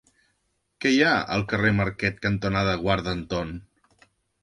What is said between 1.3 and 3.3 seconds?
al carrer Marquet cantonada Guarda